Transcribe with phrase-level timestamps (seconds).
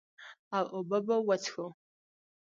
[0.57, 1.77] او اوبۀ به وڅښو ـ